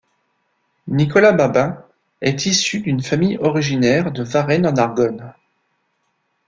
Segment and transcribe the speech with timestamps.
[0.87, 1.77] Nicolas Babin
[2.21, 5.31] est issu d'une famille originaire de Varennes-en-Argonne.